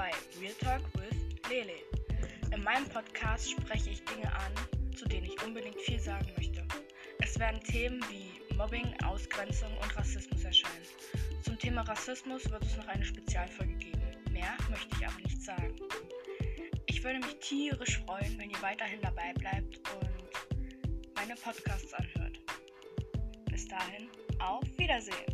bei 0.00 0.10
Real 0.40 0.54
Talk 0.54 0.80
with 0.94 1.14
Lele. 1.50 1.76
In 2.54 2.64
meinem 2.64 2.88
Podcast 2.88 3.50
spreche 3.50 3.90
ich 3.90 4.02
Dinge 4.06 4.32
an, 4.32 4.50
zu 4.96 5.04
denen 5.04 5.26
ich 5.26 5.44
unbedingt 5.44 5.78
viel 5.78 6.00
sagen 6.00 6.26
möchte. 6.38 6.66
Es 7.18 7.38
werden 7.38 7.62
Themen 7.64 8.02
wie 8.08 8.54
Mobbing, 8.54 8.94
Ausgrenzung 9.04 9.68
und 9.76 9.94
Rassismus 9.94 10.42
erscheinen. 10.42 10.86
Zum 11.44 11.58
Thema 11.58 11.82
Rassismus 11.82 12.50
wird 12.50 12.64
es 12.64 12.78
noch 12.78 12.88
eine 12.88 13.04
Spezialfolge 13.04 13.74
geben. 13.74 14.00
Mehr 14.30 14.56
möchte 14.70 14.88
ich 14.98 15.06
aber 15.06 15.20
nicht 15.20 15.42
sagen. 15.42 15.76
Ich 16.86 17.04
würde 17.04 17.18
mich 17.18 17.38
tierisch 17.40 18.00
freuen, 18.06 18.38
wenn 18.38 18.48
ihr 18.48 18.62
weiterhin 18.62 19.02
dabei 19.02 19.34
bleibt 19.34 19.82
und 19.90 21.14
meine 21.14 21.34
Podcasts 21.34 21.92
anhört. 21.92 22.40
Bis 23.50 23.68
dahin, 23.68 24.08
auf 24.38 24.64
Wiedersehen! 24.78 25.26